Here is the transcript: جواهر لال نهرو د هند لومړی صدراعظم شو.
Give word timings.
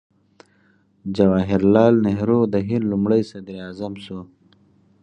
جواهر 1.15 1.61
لال 1.73 1.93
نهرو 2.05 2.39
د 2.53 2.55
هند 2.67 2.83
لومړی 2.91 3.21
صدراعظم 3.31 3.93
شو. 4.05 4.19